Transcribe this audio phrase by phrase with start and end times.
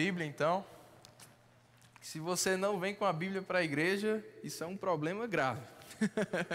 [0.00, 0.64] Bíblia, então.
[2.00, 5.60] Se você não vem com a Bíblia para a igreja, isso é um problema grave.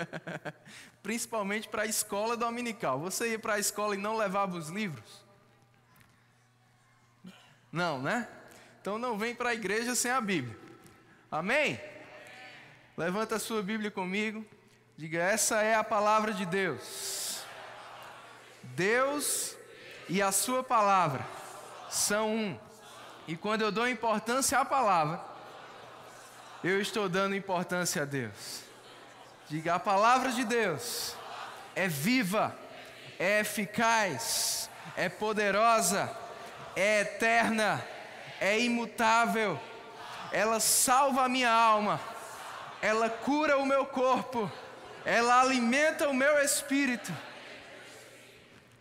[1.04, 3.00] Principalmente para a escola dominical.
[3.02, 5.24] Você ia para a escola e não levava os livros?
[7.72, 8.28] Não, né?
[8.82, 10.58] Então não vem para a igreja sem a Bíblia.
[11.30, 11.80] Amém?
[12.98, 14.44] Levanta a sua Bíblia comigo.
[14.98, 17.44] Diga: essa é a palavra de Deus.
[18.64, 19.56] Deus
[20.10, 21.24] e a sua palavra
[21.92, 22.65] são um.
[23.28, 25.22] E quando eu dou importância à palavra,
[26.64, 28.62] eu estou dando importância a Deus.
[29.50, 31.16] Diga: a palavra de Deus
[31.76, 32.56] é viva,
[33.20, 36.16] é eficaz, é poderosa,
[36.76, 37.84] é eterna,
[38.40, 39.60] é imutável.
[40.32, 42.00] Ela salva a minha alma,
[42.82, 44.52] ela cura o meu corpo
[45.06, 47.14] ela alimenta o meu espírito.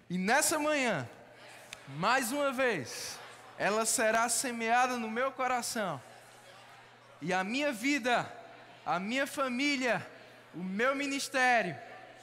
[0.08, 1.06] E nessa manhã,
[1.88, 3.18] mais uma vez,
[3.58, 6.00] ela será semeada no meu coração.
[7.20, 8.30] E a minha vida,
[8.84, 10.06] a minha família,
[10.54, 11.76] o meu ministério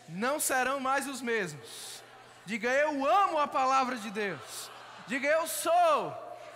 [0.10, 2.02] não serão mais os mesmos.
[2.46, 4.70] Diga, eu amo a palavra de Deus.
[5.08, 6.16] Diga, eu sou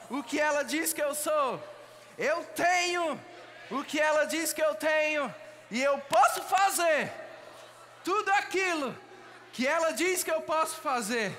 [0.09, 1.62] o que ela diz que eu sou.
[2.18, 3.20] Eu tenho
[3.72, 5.34] o que ela diz que eu tenho.
[5.72, 7.12] E eu posso fazer
[8.03, 8.96] tudo aquilo
[9.52, 11.36] que ela diz que eu posso fazer,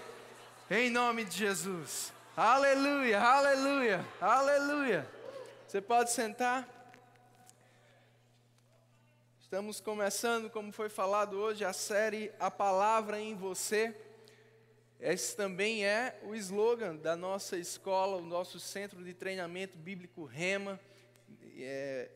[0.71, 2.16] em nome de Jesus.
[2.39, 5.11] Aleluia, aleluia, aleluia.
[5.67, 6.69] Você pode sentar?
[9.41, 13.97] Estamos começando, como foi falado hoje, a série A Palavra em Você.
[15.01, 20.79] Esse também é o slogan da nossa escola, o nosso centro de treinamento bíblico Rema.
[21.57, 22.11] É,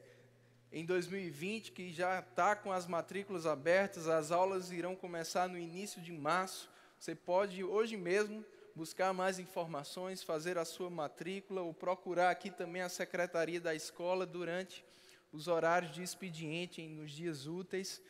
[0.71, 5.99] em 2020, que já está com as matrículas abertas, as aulas irão começar no início
[6.03, 6.71] de março.
[6.99, 12.83] Você pode hoje mesmo buscar mais informações, fazer a sua matrícula ou procurar aqui também
[12.83, 14.85] a secretaria da escola durante
[15.33, 18.03] os horários de expediente nos dias úteis.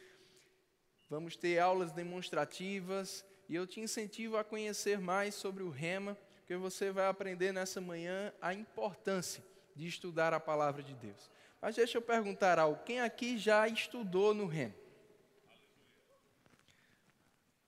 [1.08, 6.56] Vamos ter aulas demonstrativas e eu te incentivo a conhecer mais sobre o Rema, porque
[6.56, 9.42] você vai aprender nessa manhã a importância
[9.74, 11.30] de estudar a palavra de Deus.
[11.60, 14.74] Mas deixa eu perguntar algo: quem aqui já estudou no REM?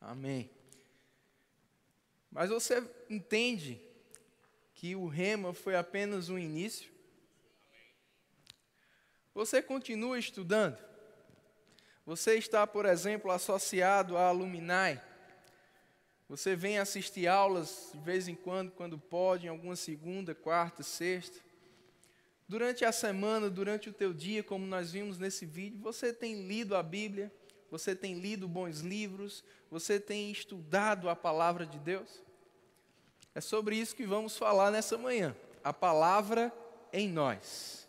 [0.01, 0.51] Amém.
[2.33, 3.79] Mas você entende
[4.75, 6.91] que o rema foi apenas um início?
[9.35, 10.79] Você continua estudando?
[12.07, 14.99] Você está, por exemplo, associado à Alumni?
[16.29, 21.39] Você vem assistir aulas de vez em quando, quando pode, em alguma segunda, quarta, sexta?
[22.49, 26.75] Durante a semana, durante o teu dia, como nós vimos nesse vídeo, você tem lido
[26.75, 27.31] a Bíblia,
[27.73, 32.23] você tem lido bons livros, você tem estudado a palavra de Deus?
[33.35, 35.35] É sobre isso que vamos falar nessa manhã.
[35.65, 36.53] A palavra
[36.93, 37.89] em nós.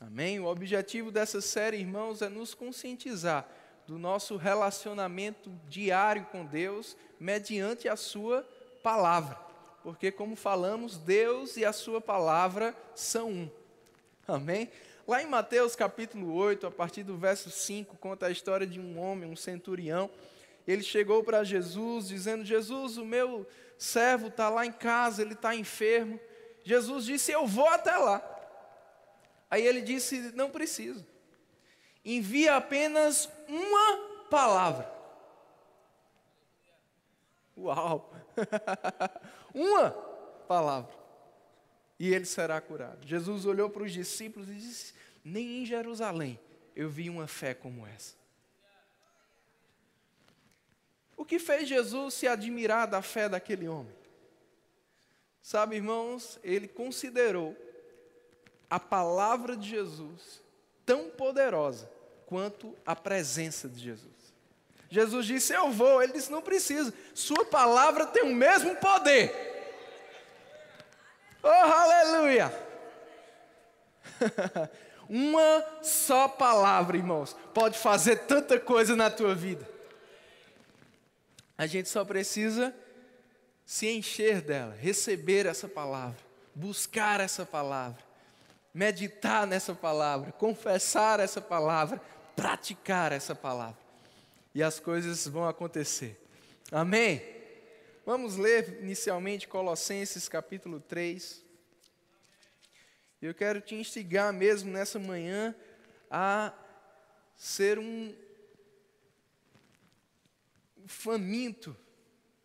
[0.00, 0.38] Amém?
[0.38, 3.44] O objetivo dessa série, irmãos, é nos conscientizar
[3.88, 8.48] do nosso relacionamento diário com Deus mediante a Sua
[8.84, 9.34] palavra.
[9.82, 13.50] Porque, como falamos, Deus e a Sua palavra são um.
[14.28, 14.70] Amém?
[15.08, 19.00] Lá em Mateus capítulo 8, a partir do verso 5, conta a história de um
[19.00, 20.10] homem, um centurião.
[20.66, 23.48] Ele chegou para Jesus dizendo: Jesus, o meu
[23.78, 26.20] servo está lá em casa, ele está enfermo.
[26.62, 28.22] Jesus disse: Eu vou até lá.
[29.50, 31.06] Aí ele disse: Não preciso.
[32.04, 34.92] Envia apenas uma palavra.
[37.56, 38.12] Uau!
[39.54, 39.90] uma
[40.46, 41.07] palavra
[41.98, 43.06] e ele será curado.
[43.06, 44.94] Jesus olhou para os discípulos e disse:
[45.24, 46.38] Nem em Jerusalém
[46.76, 48.14] eu vi uma fé como essa.
[51.16, 53.92] O que fez Jesus se admirar da fé daquele homem?
[55.42, 57.56] Sabe, irmãos, ele considerou
[58.70, 60.40] a palavra de Jesus
[60.86, 61.90] tão poderosa
[62.26, 64.12] quanto a presença de Jesus.
[64.88, 66.00] Jesus disse: Eu vou.
[66.00, 66.94] Ele disse: Não precisa.
[67.12, 69.47] Sua palavra tem o mesmo poder
[71.42, 72.52] Oh, aleluia!
[75.08, 79.66] Uma só palavra, irmãos, pode fazer tanta coisa na tua vida.
[81.56, 82.74] A gente só precisa
[83.64, 86.18] se encher dela, receber essa palavra,
[86.54, 88.02] buscar essa palavra,
[88.72, 92.00] meditar nessa palavra, confessar essa palavra,
[92.36, 93.78] praticar essa palavra.
[94.54, 96.20] E as coisas vão acontecer.
[96.70, 97.37] Amém?
[98.08, 101.44] Vamos ler inicialmente Colossenses capítulo 3.
[103.20, 105.54] Eu quero te instigar mesmo nessa manhã
[106.10, 106.54] a
[107.36, 108.16] ser um
[110.86, 111.76] faminto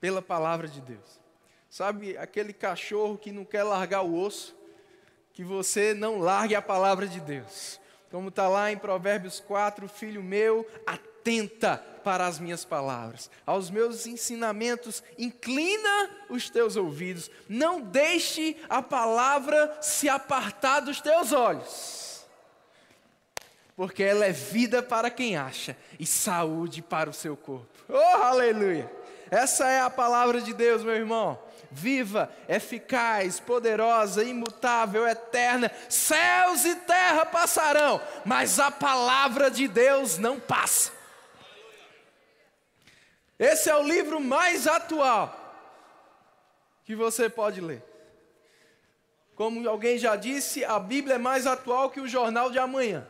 [0.01, 1.17] pela palavra de Deus.
[1.69, 4.53] Sabe aquele cachorro que não quer largar o osso?
[5.31, 7.79] que você não largue a palavra de Deus.
[8.11, 10.67] Como está lá em Provérbios 4, filho meu,
[11.23, 18.81] atenta para as minhas palavras, aos meus ensinamentos, inclina os teus ouvidos, não deixe a
[18.81, 22.25] palavra se apartar dos teus olhos,
[23.73, 27.69] porque ela é vida para quem acha e saúde para o seu corpo.
[27.87, 28.91] Oh, aleluia!
[29.31, 31.39] Essa é a palavra de Deus, meu irmão
[31.75, 35.71] viva, eficaz, poderosa, imutável, eterna.
[35.89, 40.91] Céus e terra passarão, mas a palavra de Deus não passa.
[43.43, 45.37] Esse é o livro mais atual
[46.85, 47.83] que você pode ler.
[49.35, 53.05] Como alguém já disse, a Bíblia é mais atual que o jornal de amanhã.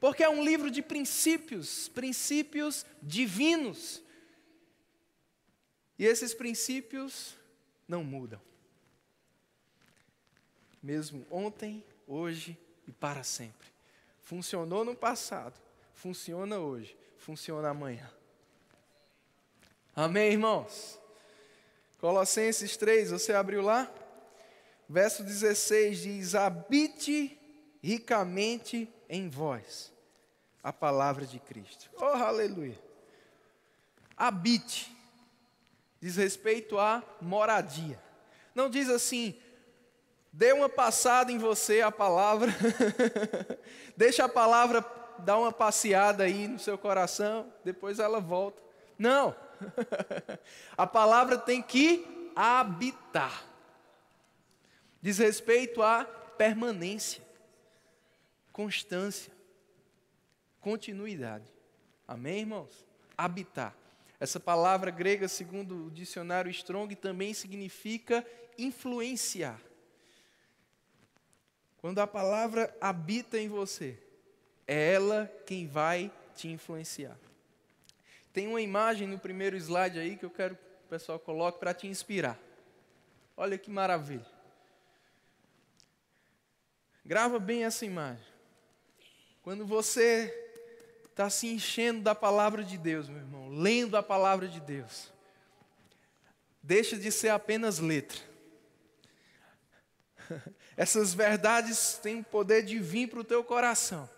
[0.00, 4.02] Porque é um livro de princípios, princípios divinos.
[5.96, 7.36] E esses princípios
[7.86, 8.40] não mudam.
[10.82, 12.58] Mesmo ontem, hoje
[12.88, 13.68] e para sempre.
[14.20, 15.60] Funcionou no passado,
[15.94, 18.10] funciona hoje, funciona amanhã.
[19.94, 20.98] Amém, irmãos?
[21.98, 23.90] Colossenses 3, você abriu lá?
[24.88, 27.38] Verso 16 diz: Habite
[27.82, 29.92] ricamente em vós
[30.62, 31.90] a palavra de Cristo.
[31.96, 32.78] Oh, aleluia!
[34.16, 34.92] Habite
[36.02, 37.96] diz respeito à moradia.
[38.52, 39.38] Não diz assim,
[40.32, 42.52] dê uma passada em você a palavra,
[43.96, 44.84] deixa a palavra
[45.20, 48.60] dar uma passeada aí no seu coração, depois ela volta.
[48.98, 49.32] Não.
[50.76, 53.44] a palavra tem que habitar.
[55.00, 57.22] Diz respeito à permanência,
[58.52, 59.32] constância,
[60.60, 61.52] continuidade.
[62.06, 62.86] Amém, irmãos?
[63.16, 63.76] Habitar.
[64.20, 68.24] Essa palavra grega, segundo o dicionário Strong, também significa
[68.56, 69.60] influenciar.
[71.78, 73.98] Quando a palavra habita em você,
[74.66, 77.18] é ela quem vai te influenciar.
[78.32, 81.74] Tem uma imagem no primeiro slide aí que eu quero que o pessoal coloque para
[81.74, 82.38] te inspirar.
[83.36, 84.26] Olha que maravilha.
[87.04, 88.24] Grava bem essa imagem.
[89.42, 90.32] Quando você
[91.04, 95.12] está se enchendo da palavra de Deus, meu irmão, lendo a palavra de Deus,
[96.62, 98.18] deixa de ser apenas letra.
[100.76, 104.08] Essas verdades têm o poder de vir para o teu coração.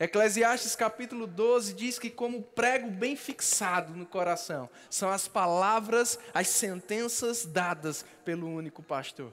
[0.00, 6.46] Eclesiastes capítulo 12 diz que, como prego bem fixado no coração, são as palavras, as
[6.48, 9.32] sentenças dadas pelo único pastor.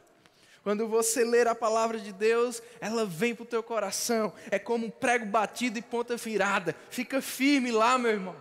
[0.64, 4.88] Quando você ler a palavra de Deus, ela vem para o teu coração, é como
[4.88, 6.76] um prego batido e ponta virada.
[6.90, 8.36] Fica firme lá, meu irmão.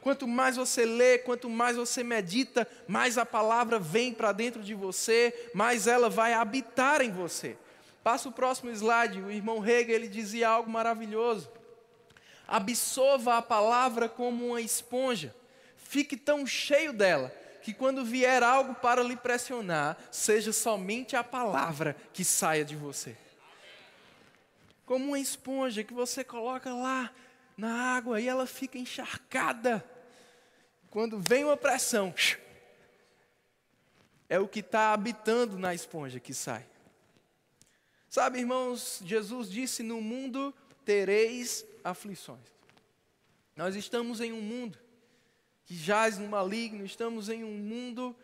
[0.00, 4.74] Quanto mais você lê, quanto mais você medita, mais a palavra vem para dentro de
[4.74, 7.56] você, mais ela vai habitar em você.
[8.02, 9.20] Passa o próximo slide.
[9.20, 11.50] O irmão Hegel ele dizia algo maravilhoso.
[12.46, 15.34] Absorva a palavra como uma esponja.
[15.76, 17.32] Fique tão cheio dela
[17.62, 23.16] que quando vier algo para lhe pressionar, seja somente a palavra que saia de você.
[24.84, 27.10] Como uma esponja que você coloca lá
[27.56, 29.84] na água e ela fica encharcada.
[30.90, 32.12] Quando vem uma pressão,
[34.28, 36.66] é o que está habitando na esponja que sai.
[38.12, 40.52] Sabe, irmãos, Jesus disse: No mundo
[40.84, 42.46] tereis aflições.
[43.56, 44.78] Nós estamos em um mundo
[45.64, 48.14] que jaz no maligno, estamos em um mundo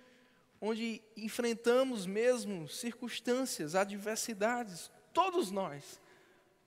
[0.60, 4.90] onde enfrentamos mesmo circunstâncias, adversidades.
[5.14, 5.98] Todos nós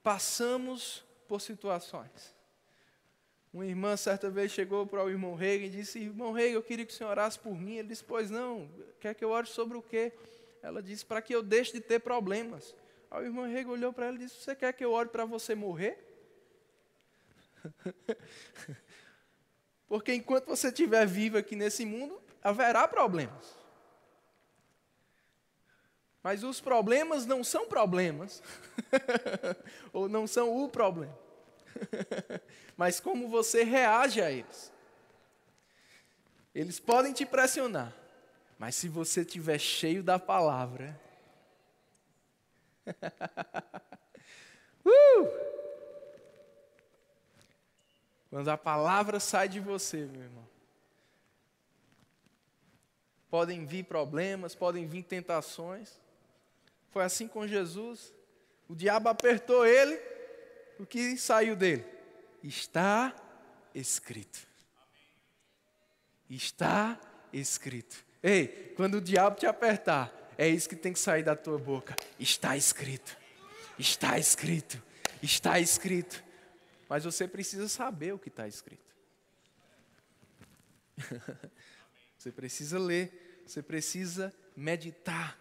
[0.01, 2.33] passamos por situações.
[3.53, 6.87] Uma irmã certa vez chegou para o irmão Rei e disse: Irmão Rei, eu queria
[6.87, 7.75] que o senhor orasse por mim.
[7.75, 8.67] Ele disse: Pois não,
[8.99, 10.11] quer que eu ore sobre o quê?
[10.63, 12.80] Ela disse: Para que eu deixe de ter problemas.
[13.11, 15.25] Aí o irmão Rei olhou para ela e disse: Você quer que eu ore para
[15.25, 16.07] você morrer?
[19.85, 23.59] Porque enquanto você estiver vivo aqui nesse mundo, haverá problemas.
[26.23, 28.41] Mas os problemas não são problemas,
[29.91, 31.17] ou não são o problema,
[32.77, 34.71] mas como você reage a eles.
[36.53, 37.91] Eles podem te pressionar,
[38.59, 40.99] mas se você estiver cheio da palavra,
[44.85, 45.51] uh!
[48.29, 50.47] Quando a palavra sai de você, meu irmão.
[53.29, 55.99] Podem vir problemas, podem vir tentações.
[56.89, 58.13] Foi assim com Jesus.
[58.67, 59.99] O diabo apertou ele,
[60.79, 61.85] o que saiu dele?
[62.43, 63.13] Está
[63.75, 64.47] escrito.
[66.29, 66.99] Está
[67.33, 68.05] escrito.
[68.23, 71.95] Ei, quando o diabo te apertar, é isso que tem que sair da tua boca.
[72.19, 73.15] Está escrito.
[73.77, 74.81] Está escrito.
[75.21, 76.23] Está escrito.
[76.89, 78.91] Mas você precisa saber o que está escrito.
[82.17, 85.39] você precisa ler, você precisa meditar.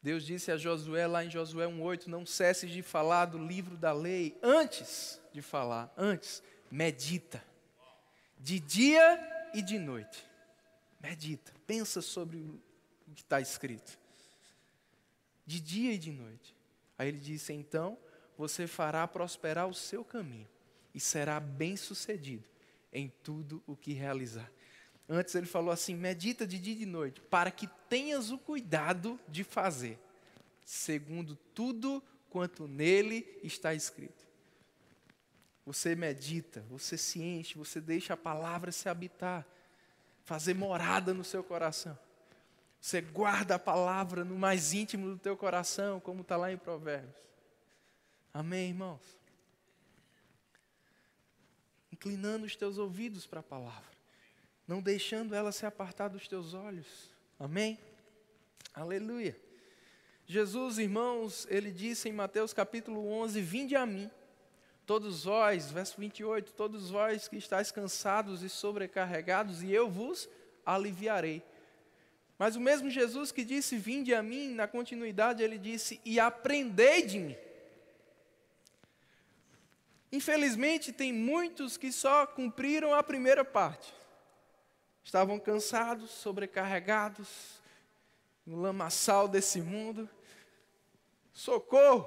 [0.00, 3.92] Deus disse a Josué lá em Josué 1:8, não cesses de falar do livro da
[3.92, 7.42] lei antes de falar, antes medita.
[8.38, 10.24] De dia e de noite.
[11.00, 12.48] Medita, pensa sobre
[13.06, 13.98] o que está escrito.
[15.44, 16.54] De dia e de noite.
[16.98, 17.98] Aí ele disse: então
[18.36, 20.48] você fará prosperar o seu caminho
[20.94, 22.44] e será bem-sucedido
[22.92, 24.50] em tudo o que realizar.
[25.08, 29.20] Antes ele falou assim: medita de dia e de noite, para que tenhas o cuidado
[29.28, 29.98] de fazer,
[30.64, 34.26] segundo tudo quanto nele está escrito.
[35.64, 39.46] Você medita, você se enche, você deixa a palavra se habitar,
[40.24, 41.98] fazer morada no seu coração.
[42.86, 47.16] Você guarda a palavra no mais íntimo do teu coração, como está lá em Provérbios.
[48.32, 49.02] Amém, irmãos?
[51.90, 53.90] Inclinando os teus ouvidos para a palavra,
[54.68, 57.10] não deixando ela se apartar dos teus olhos.
[57.40, 57.76] Amém?
[58.72, 59.36] Aleluia.
[60.24, 64.08] Jesus, irmãos, ele disse em Mateus capítulo 11: Vinde a mim,
[64.86, 70.28] todos vós, verso 28, todos vós que estáis cansados e sobrecarregados, e eu vos
[70.64, 71.42] aliviarei.
[72.38, 77.02] Mas o mesmo Jesus que disse: Vinde a mim, na continuidade ele disse: E aprendei
[77.02, 77.36] de mim.
[80.12, 83.92] Infelizmente, tem muitos que só cumpriram a primeira parte.
[85.02, 87.60] Estavam cansados, sobrecarregados,
[88.44, 90.08] no lamaçal desse mundo.
[91.32, 92.06] Socorro!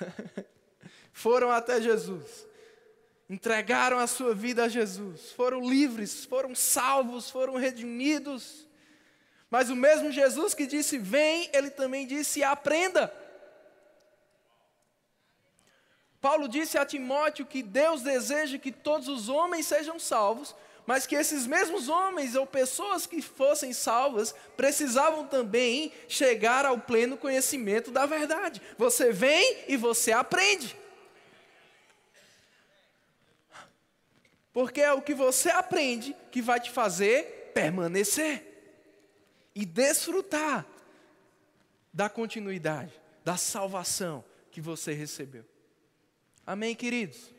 [1.12, 2.46] Foram até Jesus,
[3.28, 8.65] entregaram a sua vida a Jesus, foram livres, foram salvos, foram redimidos
[9.50, 13.12] mas o mesmo Jesus que disse vem, ele também disse aprenda.
[16.20, 21.14] Paulo disse a Timóteo que Deus deseja que todos os homens sejam salvos, mas que
[21.14, 28.06] esses mesmos homens ou pessoas que fossem salvas precisavam também chegar ao pleno conhecimento da
[28.06, 28.60] verdade.
[28.76, 30.76] Você vem e você aprende.
[34.52, 38.55] Porque é o que você aprende que vai te fazer permanecer
[39.56, 40.66] e desfrutar
[41.90, 42.92] da continuidade,
[43.24, 45.46] da salvação que você recebeu.
[46.46, 47.34] Amém, queridos?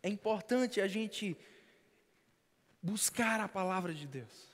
[0.00, 1.36] É importante a gente
[2.80, 4.48] buscar a palavra de Deus,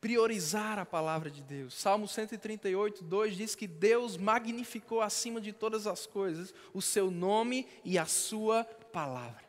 [0.00, 1.74] priorizar a palavra de Deus.
[1.74, 7.68] Salmo 138, 2 diz que Deus magnificou acima de todas as coisas o seu nome
[7.84, 9.44] e a sua palavra.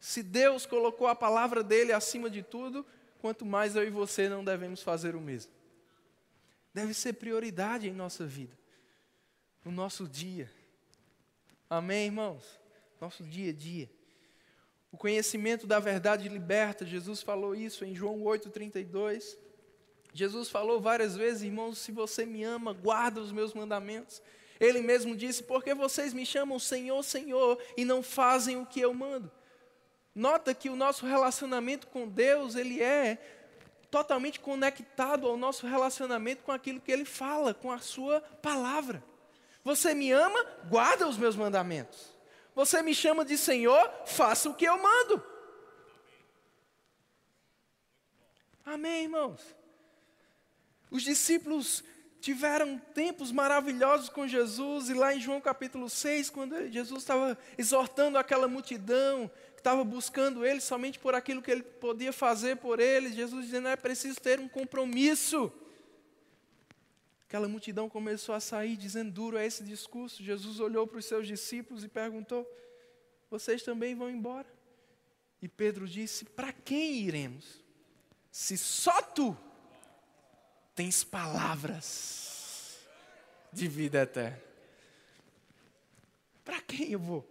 [0.00, 2.84] Se Deus colocou a palavra dele acima de tudo,
[3.22, 5.52] quanto mais eu e você não devemos fazer o mesmo.
[6.74, 8.58] Deve ser prioridade em nossa vida,
[9.64, 10.50] no nosso dia.
[11.70, 12.60] Amém, irmãos?
[13.00, 13.88] Nosso dia a dia.
[14.90, 19.38] O conhecimento da verdade liberta, Jesus falou isso em João 8,32.
[20.12, 24.20] Jesus falou várias vezes, irmãos, se você me ama, guarda os meus mandamentos.
[24.58, 28.92] Ele mesmo disse: Porque vocês me chamam Senhor, Senhor, e não fazem o que eu
[28.92, 29.30] mando.
[30.14, 33.18] Nota que o nosso relacionamento com Deus, ele é
[33.90, 39.02] totalmente conectado ao nosso relacionamento com aquilo que ele fala, com a sua palavra.
[39.64, 40.44] Você me ama?
[40.68, 42.12] Guarda os meus mandamentos.
[42.54, 43.90] Você me chama de Senhor?
[44.06, 45.22] Faça o que eu mando.
[48.64, 49.40] Amém, irmãos?
[50.90, 51.82] Os discípulos
[52.22, 58.16] tiveram tempos maravilhosos com Jesus, e lá em João capítulo 6, quando Jesus estava exortando
[58.16, 63.16] aquela multidão, que estava buscando ele somente por aquilo que ele podia fazer por eles,
[63.16, 65.52] Jesus dizendo: é preciso ter um compromisso.
[67.26, 70.22] Aquela multidão começou a sair, dizendo: duro é esse discurso.
[70.22, 72.48] Jesus olhou para os seus discípulos e perguntou:
[73.28, 74.46] vocês também vão embora?
[75.42, 77.64] E Pedro disse: para quem iremos?
[78.30, 79.36] Se só tu
[80.74, 82.78] tens palavras
[83.52, 84.40] de vida eterna.
[86.44, 87.28] Para quem eu vou?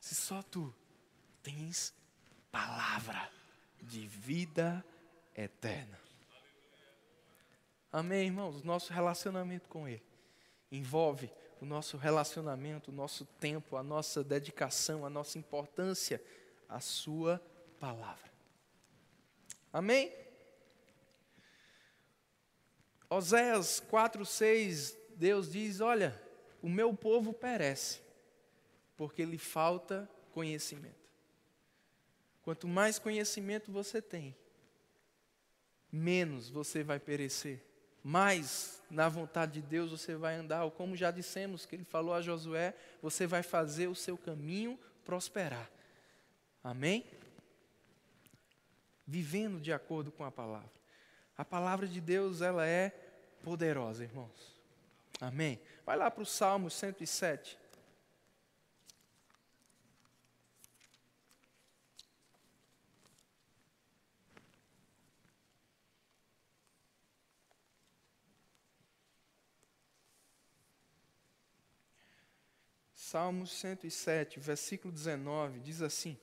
[0.00, 0.74] Se só tu
[1.42, 1.94] tens
[2.50, 3.30] palavra
[3.80, 4.84] de vida
[5.34, 5.98] eterna.
[7.90, 8.62] Amém, irmãos?
[8.62, 10.02] Nosso relacionamento com Ele
[10.70, 16.22] envolve o nosso relacionamento, o nosso tempo, a nossa dedicação, a nossa importância,
[16.68, 17.40] a Sua
[17.78, 18.32] palavra.
[19.72, 20.21] Amém?
[23.12, 26.18] Oséias 4,6, Deus diz: Olha,
[26.62, 28.00] o meu povo perece,
[28.96, 31.02] porque lhe falta conhecimento.
[32.42, 34.34] Quanto mais conhecimento você tem,
[35.92, 37.62] menos você vai perecer.
[38.02, 42.14] Mais na vontade de Deus você vai andar, ou como já dissemos que ele falou
[42.14, 45.70] a Josué, você vai fazer o seu caminho prosperar.
[46.64, 47.04] Amém?
[49.06, 50.82] Vivendo de acordo com a palavra.
[51.36, 53.01] A palavra de Deus, ela é
[53.42, 54.54] poderosa, irmãos.
[55.20, 55.60] Amém?
[55.84, 57.58] Vai lá para o Salmo 107.
[72.94, 76.16] Salmos 107, versículo 19, diz assim: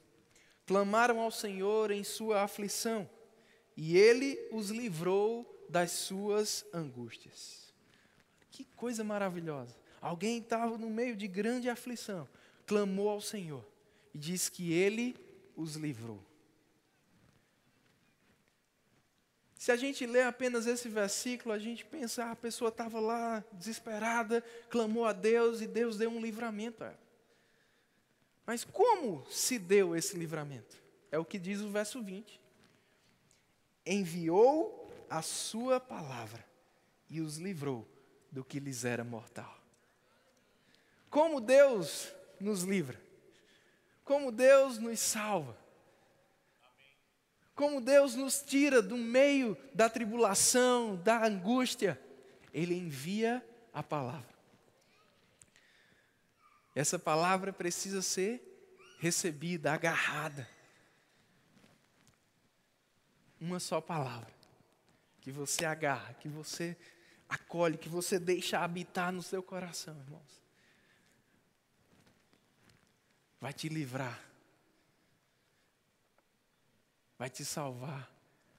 [0.65, 3.07] Clamaram ao Senhor em sua aflição,
[3.77, 7.73] e ele os livrou das suas angústias.
[8.51, 9.75] Que coisa maravilhosa!
[10.01, 12.27] Alguém estava no meio de grande aflição,
[12.65, 13.65] clamou ao Senhor
[14.13, 15.15] e diz que ele
[15.55, 16.23] os livrou.
[19.59, 23.43] Se a gente lê apenas esse versículo, a gente pensa, ah, a pessoa estava lá
[23.51, 27.09] desesperada, clamou a Deus e Deus deu um livramento a ela.
[28.45, 30.81] Mas como se deu esse livramento?
[31.11, 32.39] É o que diz o verso 20.
[33.85, 34.78] Enviou
[35.09, 36.45] a sua palavra
[37.09, 37.87] e os livrou
[38.31, 39.57] do que lhes era mortal.
[41.09, 42.99] Como Deus nos livra?
[44.03, 45.57] Como Deus nos salva?
[47.59, 52.01] como Deus nos tira do meio da tribulação, da angústia,
[52.53, 54.33] Ele envia a palavra.
[56.73, 58.41] Essa palavra precisa ser
[58.97, 60.49] recebida, agarrada.
[63.41, 64.31] Uma só palavra,
[65.29, 66.75] que você agarra, que você
[67.27, 70.41] acolhe, que você deixa habitar no seu coração, irmãos.
[73.39, 74.29] Vai te livrar
[77.19, 78.09] vai te salvar,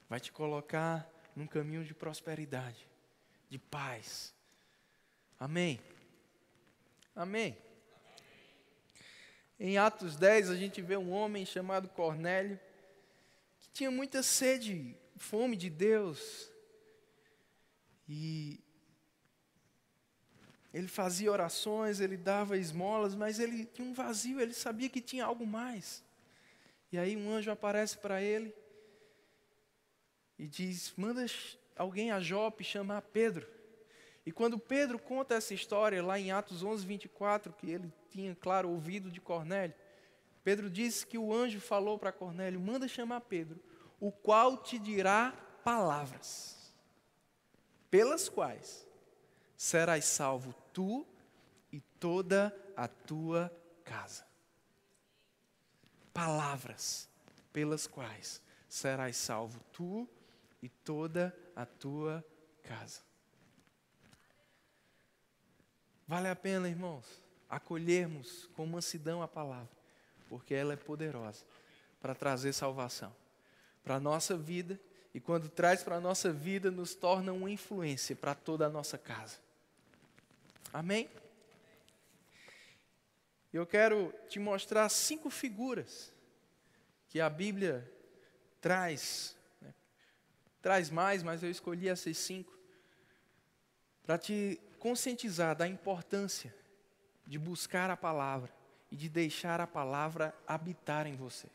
[0.07, 2.87] vai te colocar num caminho de prosperidade,
[3.49, 4.35] de paz.
[5.39, 5.81] Amém?
[7.15, 7.57] Amém.
[9.59, 12.59] Em Atos 10, a gente vê um homem chamado Cornélio,
[13.59, 16.50] que tinha muita sede, fome de Deus.
[18.13, 18.59] E
[20.73, 25.23] ele fazia orações, ele dava esmolas, mas ele tinha um vazio, ele sabia que tinha
[25.23, 26.03] algo mais.
[26.91, 28.53] E aí um anjo aparece para ele
[30.37, 31.25] e diz: manda
[31.77, 33.47] alguém a Jope chamar Pedro.
[34.25, 38.69] E quando Pedro conta essa história lá em Atos 11, 24, que ele tinha, claro,
[38.69, 39.73] ouvido de Cornélio,
[40.43, 43.57] Pedro disse que o anjo falou para Cornélio: manda chamar Pedro,
[44.01, 45.31] o qual te dirá
[45.63, 46.60] palavras,
[47.91, 48.87] pelas quais
[49.55, 51.05] serás salvo tu
[51.71, 54.31] e toda a tua casa
[56.13, 57.09] palavras
[57.51, 60.07] pelas quais serás salvo tu
[60.61, 62.23] e toda a tua
[62.63, 63.01] casa.
[66.07, 67.05] Vale a pena, irmãos,
[67.49, 69.71] acolhermos com mansidão a palavra,
[70.29, 71.45] porque ela é poderosa
[72.01, 73.13] para trazer salvação
[73.83, 74.79] para a nossa vida
[75.13, 78.97] e quando traz para a nossa vida, nos torna uma influência para toda a nossa
[78.97, 79.37] casa.
[80.73, 81.09] Amém?
[83.51, 86.13] Eu quero te mostrar cinco figuras
[87.09, 87.91] que a Bíblia
[88.61, 89.35] traz.
[89.59, 89.73] Né?
[90.61, 92.57] Traz mais, mas eu escolhi essas cinco
[94.03, 96.55] para te conscientizar da importância
[97.27, 98.51] de buscar a palavra
[98.89, 101.47] e de deixar a palavra habitar em você.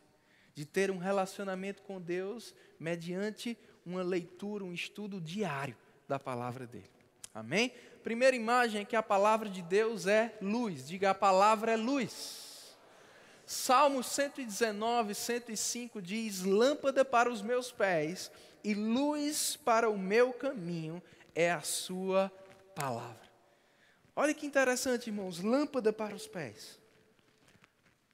[0.57, 6.89] De ter um relacionamento com Deus mediante uma leitura, um estudo diário da palavra dele.
[7.31, 7.71] Amém?
[8.01, 10.87] Primeira imagem é que a palavra de Deus é luz.
[10.87, 12.75] Diga, a palavra é luz.
[13.45, 18.31] Salmo 119, 105 diz: Lâmpada para os meus pés
[18.63, 21.03] e luz para o meu caminho
[21.35, 22.31] é a Sua
[22.73, 23.29] palavra.
[24.15, 26.79] Olha que interessante, irmãos: lâmpada para os pés.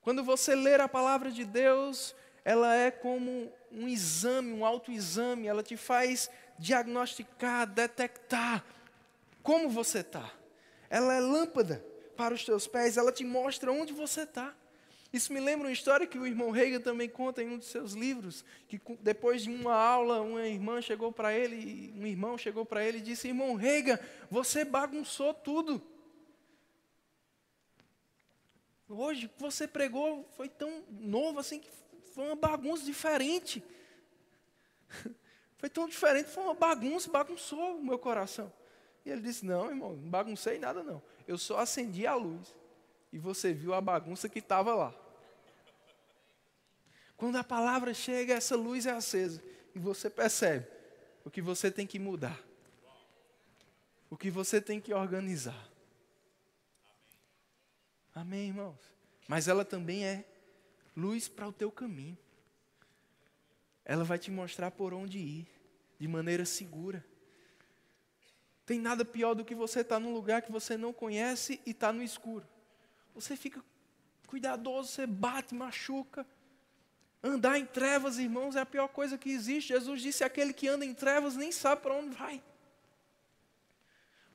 [0.02, 2.14] Quando você ler a palavra de Deus,
[2.46, 6.30] ela é como um exame, um autoexame, ela te faz
[6.60, 8.64] diagnosticar, detectar
[9.42, 10.32] como você está.
[10.90, 11.84] Ela é lâmpada
[12.16, 14.54] para os teus pés, ela te mostra onde você está.
[15.12, 17.94] Isso me lembra uma história que o irmão Reiga também conta em um dos seus
[17.94, 22.84] livros, que depois de uma aula, uma irmã chegou para ele, um irmão chegou para
[22.84, 25.80] ele e disse: "Irmão Reiga, você bagunçou tudo.
[28.90, 31.70] Hoje você pregou foi tão novo assim que
[32.14, 33.64] foi uma bagunça diferente.
[35.58, 38.52] Foi tão diferente, foi uma bagunça, bagunçou o meu coração.
[39.06, 41.02] E ele disse: Não, irmão, não baguncei nada não.
[41.26, 42.54] Eu só acendi a luz.
[43.14, 44.94] E você viu a bagunça que estava lá.
[47.16, 49.42] Quando a palavra chega, essa luz é acesa.
[49.74, 50.68] E você percebe
[51.24, 52.38] o que você tem que mudar,
[54.10, 55.70] o que você tem que organizar.
[58.14, 58.78] Amém, irmãos?
[59.30, 60.26] Mas ela também é
[60.96, 62.18] luz para o teu caminho.
[63.86, 65.48] Ela vai te mostrar por onde ir,
[66.00, 67.06] de maneira segura.
[68.66, 71.72] Tem nada pior do que você estar tá num lugar que você não conhece e
[71.72, 72.48] estar tá no escuro.
[73.14, 73.64] Você fica
[74.28, 76.26] cuidadoso, você bate, machuca.
[77.22, 79.70] Andar em trevas, irmãos, é a pior coisa que existe.
[79.70, 82.42] Jesus disse: aquele que anda em trevas nem sabe para onde vai.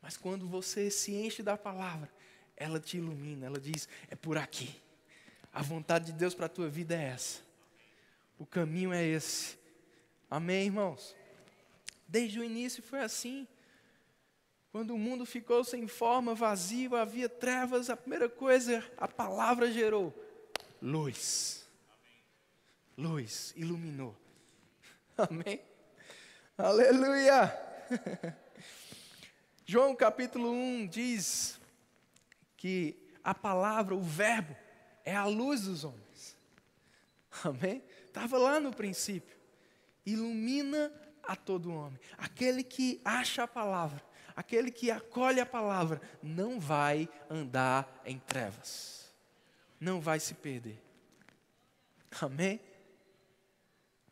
[0.01, 2.11] Mas quando você se enche da palavra,
[2.57, 4.81] ela te ilumina, ela diz: é por aqui.
[5.59, 7.41] A vontade de Deus para a tua vida é essa.
[8.39, 9.59] O caminho é esse.
[10.31, 11.17] Amém, irmãos?
[12.07, 13.45] Desde o início foi assim.
[14.71, 20.15] Quando o mundo ficou sem forma, vazio, havia trevas, a primeira coisa, a palavra gerou
[20.81, 21.67] luz.
[22.97, 24.15] Luz, iluminou.
[25.19, 25.61] Amém?
[26.57, 27.53] Aleluia!
[29.67, 31.61] João capítulo 1 diz
[32.57, 34.55] que a palavra, o verbo,
[35.09, 36.37] é a luz dos homens.
[37.43, 37.83] Amém?
[38.05, 39.39] Estava lá no princípio.
[40.05, 40.93] Ilumina
[41.23, 41.99] a todo homem.
[42.19, 44.05] Aquele que acha a palavra,
[44.37, 49.11] aquele que acolhe a palavra, não vai andar em trevas.
[49.81, 50.79] Não vai se perder.
[52.21, 52.61] Amém?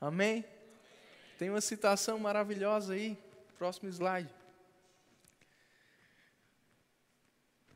[0.01, 0.47] Amém?
[1.39, 3.19] Tem uma citação maravilhosa aí,
[3.59, 4.31] próximo slide.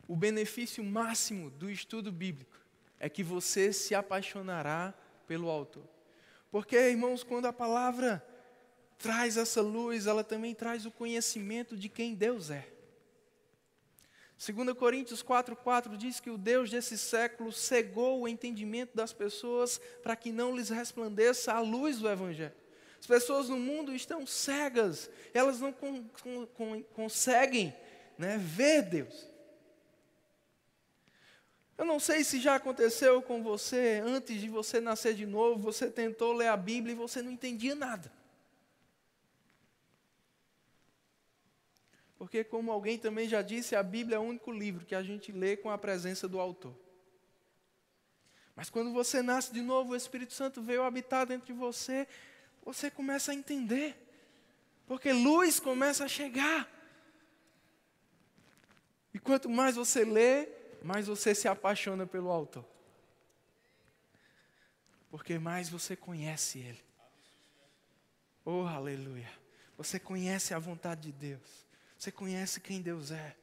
[0.09, 2.60] O benefício máximo do estudo bíblico
[3.01, 4.95] é que você se apaixonará
[5.27, 5.89] pelo autor.
[6.51, 8.25] Porque, irmãos, quando a palavra
[8.99, 12.69] traz essa luz, ela também traz o conhecimento de quem Deus é.
[14.39, 20.17] 2 Coríntios 4,4 diz que o Deus desse século cegou o entendimento das pessoas para
[20.17, 22.55] que não lhes resplandeça a luz do Evangelho.
[22.99, 26.05] As pessoas no mundo estão cegas, elas não con
[26.55, 27.75] con conseguem
[28.19, 29.30] né, ver Deus.
[31.81, 35.91] Eu não sei se já aconteceu com você, antes de você nascer de novo, você
[35.91, 38.13] tentou ler a Bíblia e você não entendia nada.
[42.19, 45.33] Porque, como alguém também já disse, a Bíblia é o único livro que a gente
[45.33, 46.77] lê com a presença do autor.
[48.55, 52.07] Mas quando você nasce de novo, o Espírito Santo veio habitar dentro de você,
[52.63, 53.97] você começa a entender.
[54.87, 56.69] Porque luz começa a chegar.
[59.15, 62.65] E quanto mais você lê, mais você se apaixona pelo autor.
[65.11, 66.83] Porque mais você conhece ele.
[68.45, 69.31] Oh, aleluia.
[69.77, 71.67] Você conhece a vontade de Deus.
[71.99, 73.37] Você conhece quem Deus é.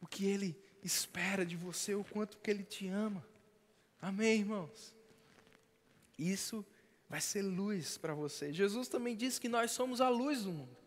[0.00, 3.24] O que ele espera de você, o quanto que ele te ama.
[4.00, 4.94] Amém, irmãos.
[6.18, 6.64] Isso
[7.08, 8.52] vai ser luz para você.
[8.52, 10.81] Jesus também disse que nós somos a luz do mundo.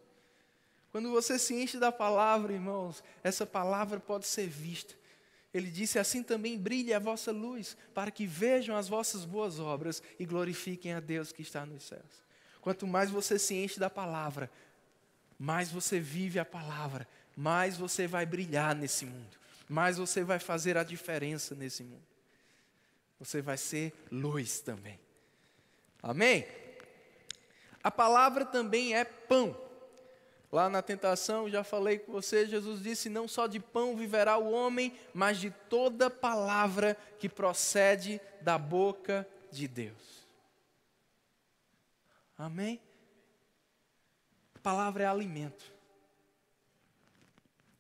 [0.96, 4.96] Quando você se enche da palavra, irmãos, essa palavra pode ser vista.
[5.54, 10.02] Ele disse: Assim também brilhe a vossa luz, para que vejam as vossas boas obras
[10.18, 12.24] e glorifiquem a Deus que está nos céus.
[12.62, 14.50] Quanto mais você se enche da palavra,
[15.38, 17.06] mais você vive a palavra,
[17.36, 22.08] mais você vai brilhar nesse mundo, mais você vai fazer a diferença nesse mundo.
[23.20, 24.98] Você vai ser luz também.
[26.02, 26.48] Amém?
[27.84, 29.65] A palavra também é pão.
[30.56, 34.54] Lá na tentação, já falei com você, Jesus disse: Não só de pão viverá o
[34.54, 40.26] homem, mas de toda palavra que procede da boca de Deus.
[42.38, 42.80] Amém?
[44.56, 45.74] A palavra é alimento.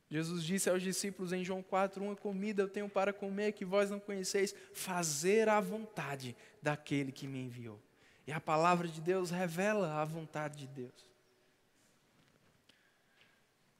[0.09, 3.89] Jesus disse aos discípulos em João 4: Uma comida eu tenho para comer que vós
[3.89, 7.81] não conheceis, fazer a vontade daquele que me enviou.
[8.27, 11.14] E a palavra de Deus revela a vontade de Deus.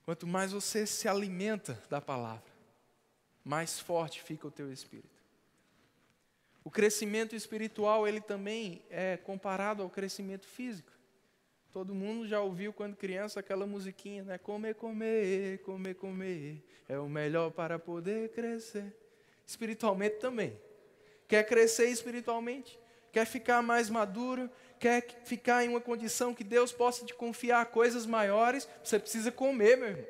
[0.05, 2.53] Quanto mais você se alimenta da palavra,
[3.43, 5.15] mais forte fica o teu espírito.
[6.63, 10.91] O crescimento espiritual, ele também é comparado ao crescimento físico.
[11.71, 14.37] Todo mundo já ouviu quando criança aquela musiquinha, né?
[14.37, 18.95] Comer, comer, comer, comer, é o melhor para poder crescer.
[19.45, 20.57] Espiritualmente também.
[21.27, 22.79] Quer crescer espiritualmente?
[23.11, 24.49] Quer ficar mais maduro?
[24.79, 29.77] Quer ficar em uma condição que Deus possa te confiar coisas maiores, você precisa comer,
[29.77, 30.05] meu irmão.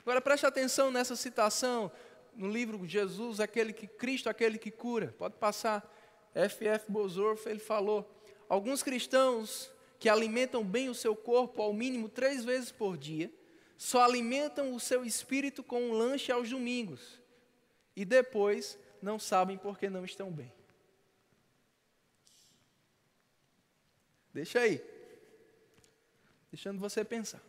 [0.00, 1.90] Agora preste atenção nessa citação
[2.36, 5.14] no livro Jesus, aquele que Cristo, aquele que cura.
[5.18, 5.90] Pode passar.
[6.34, 6.90] F.F.
[6.90, 8.10] Bozorf, ele falou:
[8.48, 13.32] alguns cristãos que alimentam bem o seu corpo ao mínimo três vezes por dia,
[13.78, 17.20] só alimentam o seu espírito com um lanche aos domingos
[17.96, 20.52] e depois não sabem por que não estão bem.
[24.34, 24.84] Deixa aí.
[26.50, 27.40] Deixando você pensar.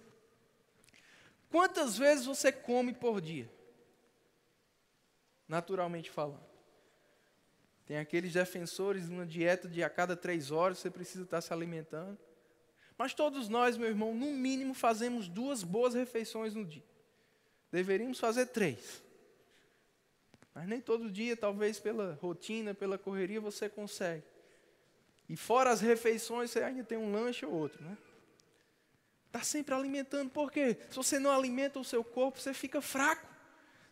[1.49, 3.49] Quantas vezes você come por dia?
[5.47, 6.45] Naturalmente falando.
[7.85, 11.51] Tem aqueles defensores de uma dieta de a cada três horas você precisa estar se
[11.51, 12.17] alimentando.
[12.97, 16.83] Mas todos nós, meu irmão, no mínimo fazemos duas boas refeições no dia.
[17.71, 19.03] Deveríamos fazer três.
[20.53, 24.23] Mas nem todo dia, talvez pela rotina, pela correria, você consegue.
[25.27, 27.97] E fora as refeições, você ainda tem um lanche ou outro, né?
[29.27, 30.77] Está sempre alimentando, por quê?
[30.89, 33.27] Se você não alimenta o seu corpo, você fica fraco.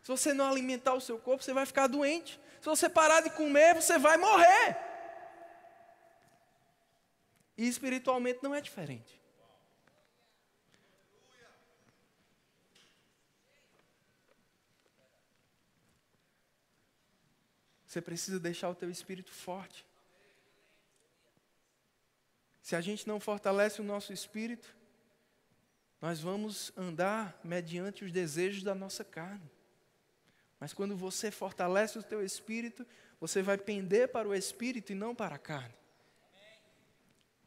[0.01, 2.39] Se você não alimentar o seu corpo, você vai ficar doente.
[2.61, 4.77] Se você parar de comer, você vai morrer.
[7.57, 9.21] E espiritualmente não é diferente.
[17.85, 19.85] Você precisa deixar o teu espírito forte.
[22.63, 24.73] Se a gente não fortalece o nosso espírito,
[26.01, 29.51] nós vamos andar mediante os desejos da nossa carne.
[30.61, 32.87] Mas quando você fortalece o teu espírito,
[33.19, 35.75] você vai pender para o espírito e não para a carne.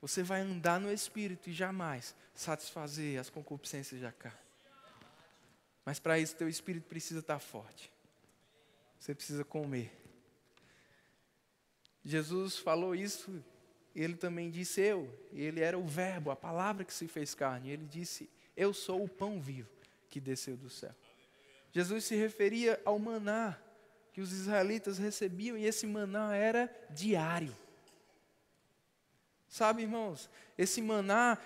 [0.03, 4.39] Você vai andar no espírito e jamais satisfazer as concupiscências da carne.
[5.83, 7.91] Mas para isso, teu espírito precisa estar forte.
[9.01, 9.91] Você precisa comer.
[12.05, 13.43] Jesus falou isso,
[14.03, 17.71] ele também disse eu, ele era o Verbo, a palavra que se fez carne.
[17.71, 19.71] Ele disse: Eu sou o pão vivo
[20.11, 20.95] que desceu do céu.
[21.73, 23.59] Jesus se referia ao maná
[24.13, 27.57] que os israelitas recebiam, e esse maná era diário.
[29.49, 30.29] Sabe, irmãos,
[30.59, 31.39] esse maná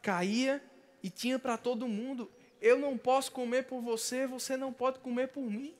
[0.00, 0.62] caía
[1.02, 2.30] e tinha para todo mundo.
[2.60, 5.74] Eu não posso comer por você, você não pode comer por mim.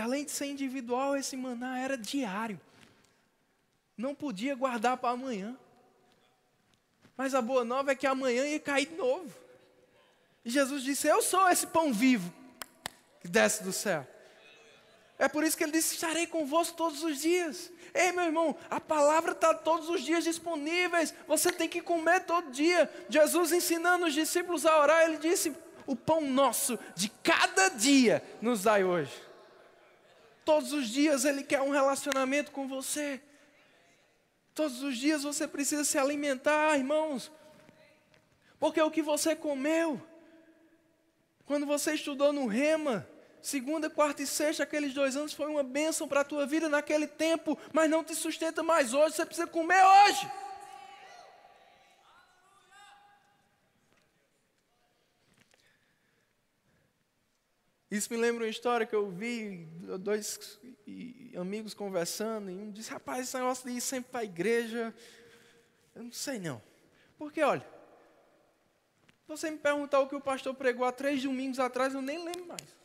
[0.00, 2.60] Além de ser individual, esse maná era diário.
[3.96, 5.56] Não podia guardar para amanhã.
[7.16, 9.34] Mas a boa nova é que amanhã ia cair de novo.
[10.44, 12.32] E Jesus disse: Eu sou esse pão vivo
[13.20, 14.06] que desce do céu.
[15.18, 17.72] É por isso que ele disse: Estarei convosco todos os dias.
[17.92, 21.12] Ei, meu irmão, a palavra está todos os dias disponíveis.
[21.26, 22.88] Você tem que comer todo dia.
[23.08, 25.52] Jesus ensinando os discípulos a orar, ele disse:
[25.86, 29.27] O pão nosso de cada dia nos dai hoje.
[30.48, 33.20] Todos os dias Ele quer um relacionamento com você.
[34.54, 37.30] Todos os dias você precisa se alimentar, irmãos.
[38.58, 40.00] Porque o que você comeu,
[41.44, 43.06] quando você estudou no Rema,
[43.42, 47.06] segunda, quarta e sexta, aqueles dois anos foi uma bênção para a tua vida naquele
[47.06, 50.30] tempo, mas não te sustenta mais hoje, você precisa comer hoje.
[57.90, 59.66] Isso me lembra uma história que eu vi,
[60.00, 60.60] dois
[61.36, 64.94] amigos conversando, e um disse, rapaz, esse negócio de ir sempre para a igreja,
[65.94, 66.60] eu não sei não.
[67.16, 67.66] Porque, olha,
[69.26, 72.46] você me perguntar o que o pastor pregou há três domingos atrás, eu nem lembro
[72.46, 72.76] mais.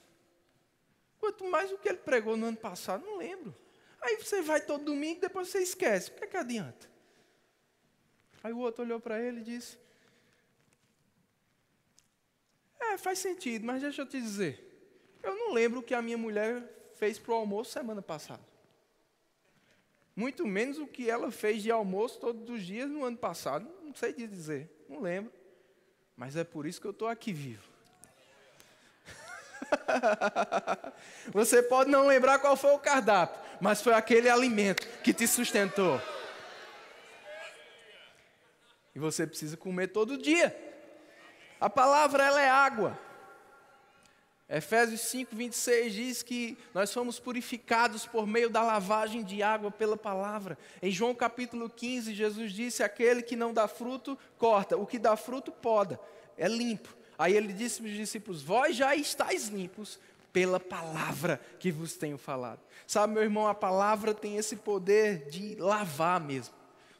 [1.20, 3.56] Quanto mais o que ele pregou no ano passado, não lembro.
[4.02, 6.12] Aí você vai todo domingo, depois você esquece.
[6.12, 6.90] O que é que adianta?
[8.44, 9.78] Aí o outro olhou para ele e disse:
[12.78, 14.73] É, faz sentido, mas deixa eu te dizer.
[15.24, 16.62] Eu não lembro o que a minha mulher
[16.96, 18.44] fez para o almoço semana passada.
[20.16, 23.68] Muito menos o que ela fez de almoço todos os dias no ano passado.
[23.82, 25.32] Não sei dizer, não lembro.
[26.16, 27.68] Mas é por isso que eu estou aqui vivo.
[31.34, 36.00] Você pode não lembrar qual foi o cardápio, mas foi aquele alimento que te sustentou.
[38.96, 40.56] E você precisa comer todo dia.
[41.60, 43.00] A palavra ela é água.
[44.50, 49.96] Efésios 5, 26 diz que nós fomos purificados por meio da lavagem de água pela
[49.96, 50.58] palavra.
[50.82, 55.16] Em João capítulo 15, Jesus disse: Aquele que não dá fruto, corta, o que dá
[55.16, 56.00] fruto, poda,
[56.38, 56.94] é limpo.
[57.18, 59.98] Aí ele disse para os discípulos: Vós já estáis limpos
[60.34, 62.60] pela palavra que vos tenho falado.
[62.86, 66.54] Sabe, meu irmão, a palavra tem esse poder de lavar mesmo.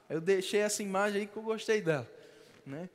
[0.10, 2.10] Eu deixei essa imagem aí que eu gostei dela.
[2.66, 2.90] Né?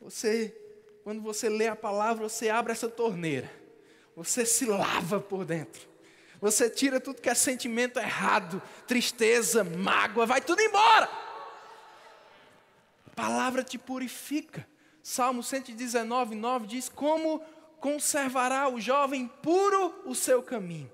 [0.00, 0.56] Você,
[1.04, 3.65] quando você lê a palavra, você abre essa torneira
[4.16, 5.86] você se lava por dentro.
[6.40, 11.08] Você tira tudo que é sentimento errado, tristeza, mágoa, vai tudo embora.
[13.06, 14.66] A palavra te purifica.
[15.02, 17.40] Salmo 119, 9 diz: Como
[17.78, 20.90] conservará o jovem puro o seu caminho?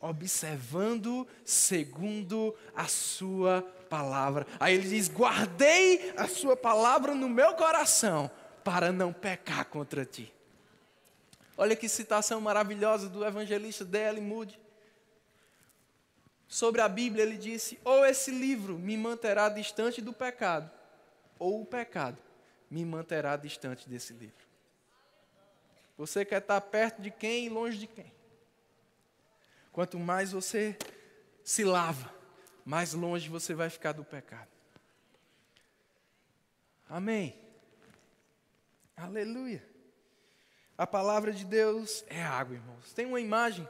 [0.00, 4.46] Observando segundo a sua palavra.
[4.58, 8.30] Aí ele diz: Guardei a sua palavra no meu coração,
[8.64, 10.32] para não pecar contra ti.
[11.56, 14.20] Olha que citação maravilhosa do evangelista D.L.
[14.20, 14.58] Moody.
[16.48, 20.70] sobre a Bíblia, ele disse: ou esse livro me manterá distante do pecado,
[21.38, 22.18] ou o pecado
[22.70, 24.46] me manterá distante desse livro.
[25.96, 28.12] Você quer estar perto de quem e longe de quem?
[29.70, 30.76] Quanto mais você
[31.44, 32.12] se lava,
[32.64, 34.48] mais longe você vai ficar do pecado.
[36.88, 37.38] Amém.
[38.96, 39.71] Aleluia.
[40.82, 42.92] A palavra de Deus é água, irmãos.
[42.92, 43.68] Tem uma imagem,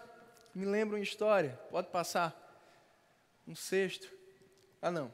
[0.54, 1.60] me lembra uma história.
[1.70, 2.34] Pode passar.
[3.46, 4.10] Um cesto.
[4.80, 5.12] Ah, não.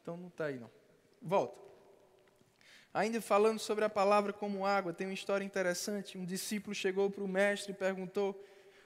[0.00, 0.70] Então não está aí, não.
[1.20, 1.60] Volta.
[2.94, 6.16] Ainda falando sobre a palavra como água, tem uma história interessante.
[6.16, 8.40] Um discípulo chegou para o mestre e perguntou: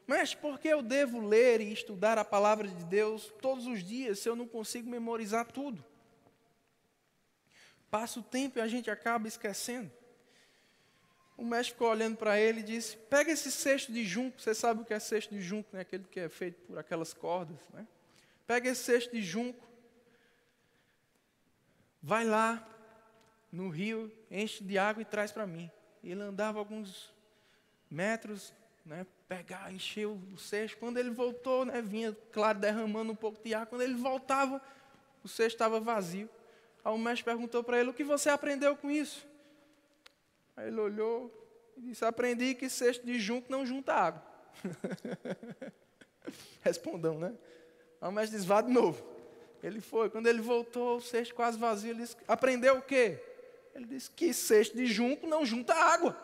[0.08, 4.20] Mestre, por que eu devo ler e estudar a palavra de Deus todos os dias
[4.20, 5.84] se eu não consigo memorizar tudo?
[7.90, 9.92] Passa o tempo e a gente acaba esquecendo.
[11.36, 14.40] O mestre ficou olhando para ele e disse: Pega esse cesto de junco.
[14.40, 15.82] Você sabe o que é cesto de junco, né?
[15.82, 17.86] Aquele que é feito por aquelas cordas, né?
[18.46, 19.66] Pega esse cesto de junco.
[22.02, 22.66] Vai lá
[23.52, 25.70] no rio, enche de água e traz para mim.
[26.02, 27.12] Ele andava alguns
[27.90, 29.06] metros, né?
[29.28, 30.78] Pegar, encheu o cesto.
[30.78, 31.82] Quando ele voltou, né?
[31.82, 33.66] Vinha, claro, derramando um pouco de água.
[33.66, 34.62] Quando ele voltava,
[35.22, 36.30] o cesto estava vazio.
[36.82, 39.26] Aí o mestre perguntou para ele: O que você aprendeu com isso?
[40.56, 41.30] Aí ele olhou
[41.76, 44.22] e disse: Aprendi que cesto de junco não junta água.
[46.62, 47.34] Respondão, né?
[48.00, 49.04] Aí o mestre disse: Vá de novo.
[49.62, 50.08] Ele foi.
[50.08, 53.20] Quando ele voltou, o cesto quase vazio, ele disse: Aprendeu o quê?
[53.74, 56.16] Ele disse: Que cesto de junco não junta água.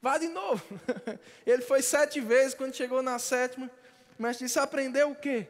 [0.00, 0.64] Vá de novo.
[1.46, 3.70] Ele foi sete vezes, quando chegou na sétima,
[4.18, 5.46] o mestre disse: Aprendeu o quê?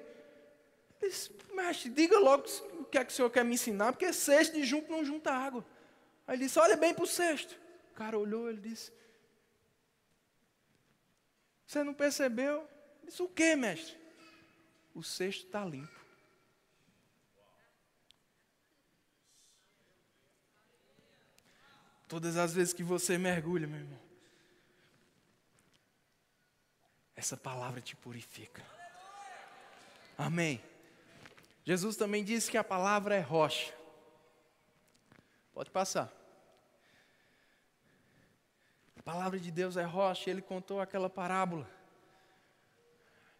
[1.00, 2.44] Ele disse: Mestre, diga logo
[2.78, 5.32] o que é que o senhor quer me ensinar, porque cesto de junco não junta
[5.32, 5.64] água.
[6.26, 7.58] Aí ele disse: Olha bem para o cesto.
[7.90, 8.92] O cara olhou, ele disse:
[11.66, 12.68] Você não percebeu?
[13.00, 13.96] Ele disse: O que, mestre?
[14.94, 16.00] O cesto está limpo.
[22.08, 23.98] Todas as vezes que você mergulha, meu irmão,
[27.16, 28.62] essa palavra te purifica.
[30.18, 30.62] Amém.
[31.64, 33.72] Jesus também disse que a palavra é rocha.
[35.52, 36.12] Pode passar.
[38.98, 41.68] A palavra de Deus é rocha, ele contou aquela parábola.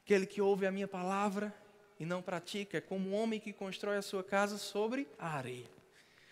[0.05, 1.55] Aquele que ouve a minha palavra
[1.99, 5.71] e não pratica é como um homem que constrói a sua casa sobre a areia.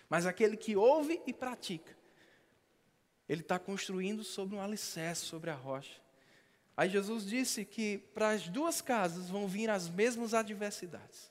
[0.08, 1.96] Mas aquele que ouve e pratica,
[3.28, 6.00] ele está construindo sobre um alicerce, sobre a rocha.
[6.76, 11.29] Aí Jesus disse que para as duas casas vão vir as mesmas adversidades.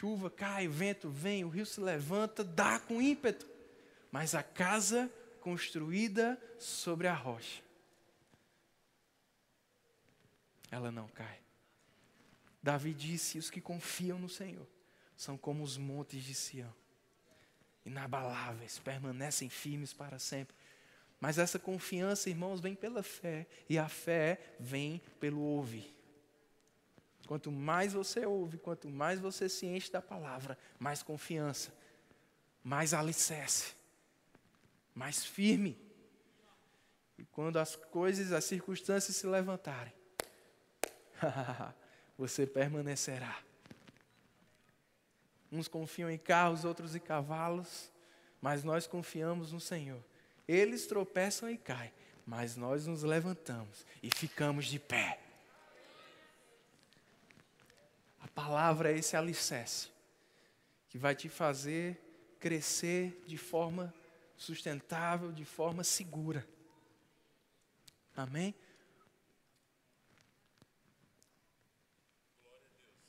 [0.00, 3.46] Chuva cai, vento vem, o rio se levanta, dá com ímpeto.
[4.10, 7.62] Mas a casa construída sobre a rocha,
[10.70, 11.38] ela não cai.
[12.62, 14.66] Davi disse: os que confiam no Senhor
[15.14, 16.74] são como os montes de Sião,
[17.84, 20.56] inabaláveis, permanecem firmes para sempre.
[21.20, 25.94] Mas essa confiança, irmãos, vem pela fé, e a fé vem pelo ouvir.
[27.26, 31.72] Quanto mais você ouve, quanto mais você se enche da palavra, mais confiança,
[32.62, 33.74] mais alicerce,
[34.94, 35.78] mais firme.
[37.18, 39.92] E quando as coisas, as circunstâncias se levantarem,
[42.16, 43.38] você permanecerá.
[45.52, 47.90] Uns confiam em carros, outros em cavalos,
[48.40, 50.02] mas nós confiamos no Senhor.
[50.46, 51.92] Eles tropeçam e caem,
[52.26, 55.20] mas nós nos levantamos e ficamos de pé.
[58.20, 59.90] A palavra é esse alicerce
[60.88, 62.00] que vai te fazer
[62.38, 63.92] crescer de forma
[64.34, 66.46] sustentável, de forma segura.
[68.16, 68.54] Amém?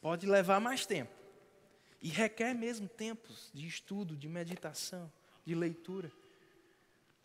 [0.02, 1.14] Pode levar mais tempo.
[2.02, 5.10] E requer mesmo tempos de estudo, de meditação,
[5.46, 6.12] de leitura.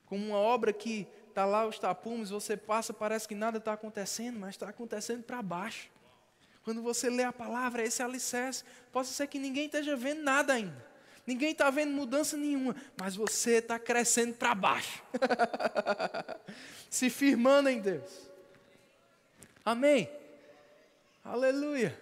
[0.04, 4.38] Como uma obra que está lá os tapumes, você passa, parece que nada está acontecendo,
[4.38, 5.90] mas está acontecendo para baixo.
[6.66, 8.64] Quando você lê a palavra, esse alicerce.
[8.90, 10.84] Pode ser que ninguém esteja vendo nada ainda.
[11.24, 15.00] Ninguém está vendo mudança nenhuma, mas você está crescendo para baixo.
[16.90, 18.10] Se firmando em Deus.
[19.64, 20.10] Amém.
[21.24, 21.96] Aleluia.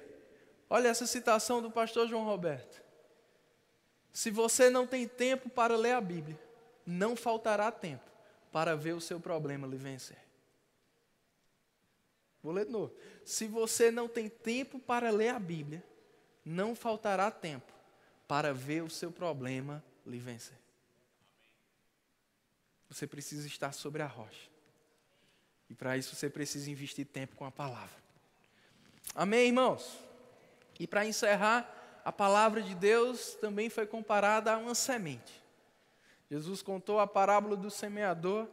[0.70, 2.82] Olha essa citação do pastor João Roberto.
[4.14, 6.40] Se você não tem tempo para ler a Bíblia,
[6.86, 8.10] não faltará tempo
[8.50, 10.24] para ver o seu problema lhe vencer.
[12.44, 12.94] Vou ler de novo.
[13.24, 15.82] Se você não tem tempo para ler a Bíblia,
[16.44, 17.72] não faltará tempo
[18.28, 20.58] para ver o seu problema lhe vencer.
[22.90, 24.50] Você precisa estar sobre a rocha.
[25.70, 27.96] E para isso você precisa investir tempo com a palavra.
[29.14, 29.98] Amém, irmãos?
[30.78, 35.42] E para encerrar, a palavra de Deus também foi comparada a uma semente.
[36.30, 38.46] Jesus contou a parábola do semeador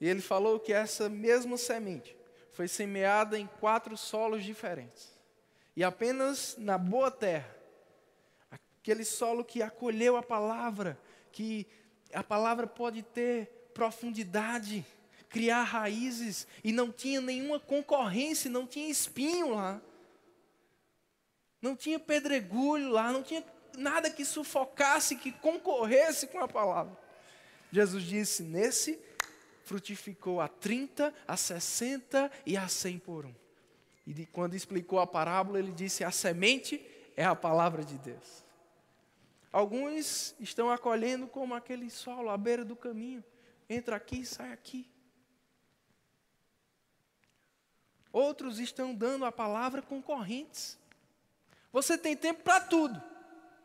[0.00, 2.17] e ele falou que essa mesma semente
[2.58, 5.16] foi semeada em quatro solos diferentes.
[5.76, 7.56] E apenas na boa terra,
[8.50, 10.98] aquele solo que acolheu a palavra,
[11.30, 11.68] que
[12.12, 14.84] a palavra pode ter profundidade,
[15.28, 19.80] criar raízes, e não tinha nenhuma concorrência, não tinha espinho lá,
[21.62, 23.44] não tinha pedregulho lá, não tinha
[23.76, 26.98] nada que sufocasse, que concorresse com a palavra.
[27.70, 28.98] Jesus disse: nesse
[29.68, 33.34] frutificou a 30, a 60 e a 100 por um.
[34.06, 36.80] E quando explicou a parábola, ele disse: a semente
[37.14, 38.44] é a palavra de Deus.
[39.52, 43.22] Alguns estão acolhendo como aquele solo à beira do caminho.
[43.68, 44.90] Entra aqui, sai aqui.
[48.10, 50.78] Outros estão dando a palavra concorrentes.
[51.70, 53.00] Você tem tempo para tudo,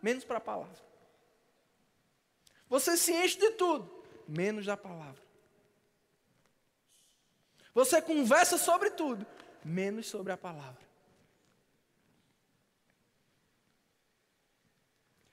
[0.01, 0.83] menos para a palavra.
[2.67, 3.89] Você se enche de tudo,
[4.27, 5.22] menos da palavra.
[7.73, 9.25] Você conversa sobre tudo,
[9.63, 10.83] menos sobre a palavra.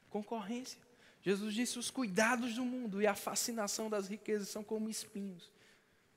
[0.09, 0.81] Concorrência.
[1.23, 5.51] Jesus disse: os cuidados do mundo e a fascinação das riquezas são como espinhos.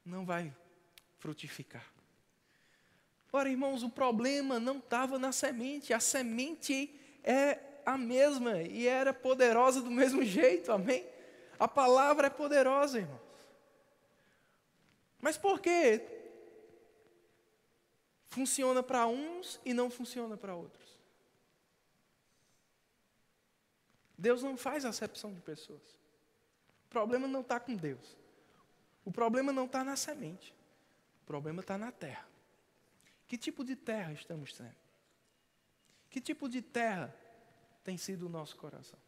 [0.06, 0.54] Não vai
[1.20, 1.86] frutificar.
[3.32, 6.94] Ora, irmãos, o problema não estava na semente, a semente
[7.24, 11.06] é a mesma e era poderosa do mesmo jeito, amém?
[11.60, 13.22] A palavra é poderosa, irmãos.
[15.20, 16.02] Mas por que
[18.34, 21.00] funciona para uns e não funciona para outros?
[24.18, 25.84] Deus não faz acepção de pessoas.
[26.86, 28.18] O problema não está com Deus.
[29.06, 30.54] O problema não está na semente.
[31.22, 32.28] O problema está na terra.
[33.28, 34.76] Que tipo de terra estamos sendo?
[36.10, 37.14] Que tipo de terra
[37.84, 39.00] tem sido o nosso coração?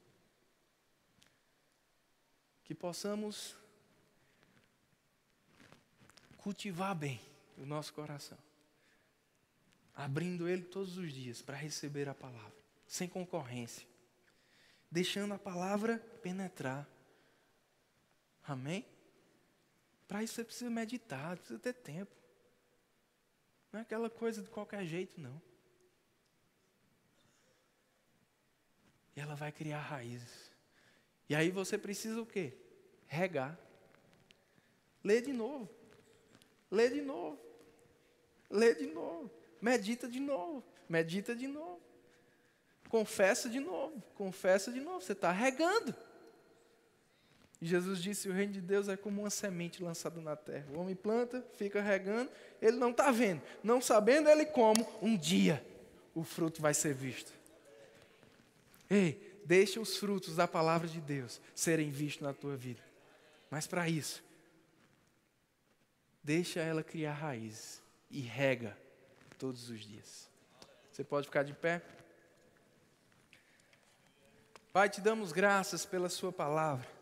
[2.63, 3.55] Que possamos
[6.37, 7.19] cultivar bem
[7.57, 8.37] o nosso coração,
[9.95, 12.53] abrindo ele todos os dias para receber a palavra,
[12.85, 13.87] sem concorrência,
[14.91, 16.87] deixando a palavra penetrar.
[18.47, 18.85] Amém?
[20.07, 22.11] Para isso você precisa meditar, precisa ter tempo.
[23.71, 25.41] Não é aquela coisa de qualquer jeito, não.
[29.15, 30.51] E ela vai criar raízes.
[31.29, 32.53] E aí você precisa o quê?
[33.07, 33.57] Regar.
[35.03, 35.69] Lê de novo.
[36.69, 37.39] Lê de novo.
[38.49, 39.31] Lê de novo.
[39.61, 40.63] Medita de novo.
[40.87, 41.81] Medita de novo.
[42.89, 44.01] Confessa de novo.
[44.15, 45.01] Confessa de novo.
[45.01, 45.95] Você está regando.
[47.61, 50.67] Jesus disse: O reino de Deus é como uma semente lançada na terra.
[50.73, 52.29] O homem planta, fica regando,
[52.61, 53.41] ele não está vendo.
[53.63, 55.65] Não sabendo ele como, um dia
[56.13, 57.33] o fruto vai ser visto.
[58.89, 62.81] Ei, deixa os frutos da palavra de Deus serem vistos na tua vida.
[63.49, 64.23] Mas para isso,
[66.23, 68.77] deixa ela criar raízes e rega
[69.35, 70.29] todos os dias.
[70.91, 71.81] Você pode ficar de pé?
[74.73, 76.95] Pai, te damos graças pela Sua palavra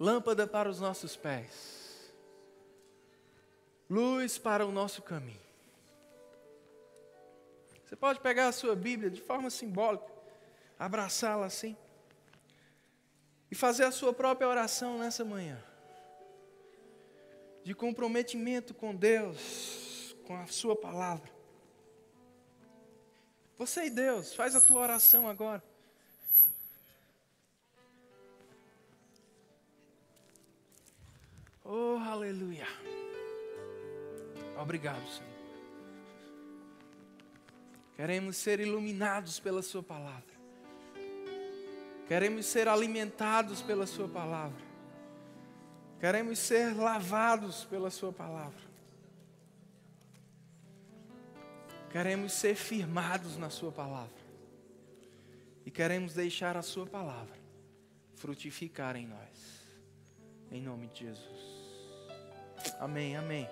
[0.00, 2.10] lâmpada para os nossos pés,
[3.88, 5.38] luz para o nosso caminho.
[7.84, 10.06] Você pode pegar a sua Bíblia de forma simbólica,
[10.78, 11.76] abraçá-la assim,
[13.50, 15.62] e fazer a sua própria oração nessa manhã,
[17.62, 19.89] de comprometimento com Deus,
[20.30, 21.28] com a Sua palavra.
[23.58, 25.60] Você e Deus, faz a tua oração agora.
[31.64, 32.68] Oh, aleluia.
[34.56, 35.32] Obrigado, Senhor.
[37.96, 40.32] Queremos ser iluminados pela Sua palavra.
[42.06, 44.62] Queremos ser alimentados pela Sua palavra.
[45.98, 48.69] Queremos ser lavados pela Sua palavra.
[51.90, 54.20] Queremos ser firmados na Sua palavra.
[55.66, 57.36] E queremos deixar a Sua palavra
[58.14, 59.60] frutificar em nós.
[60.50, 61.60] Em nome de Jesus.
[62.78, 63.48] Amém, amém.